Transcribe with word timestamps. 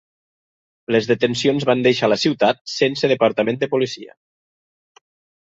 Les 0.95 1.09
detencions 1.11 1.67
van 1.71 1.83
deixar 1.87 2.09
la 2.13 2.17
ciutat 2.23 2.63
sense 2.77 3.11
Departament 3.13 3.61
de 3.67 3.71
policia. 3.77 4.19